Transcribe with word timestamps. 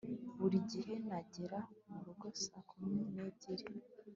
buri 0.39 0.57
gihe 0.71 0.93
nagera 1.07 1.59
murugo 1.91 2.25
saa 2.43 2.63
kumi 2.69 2.99
n'ebyiri 3.13 3.65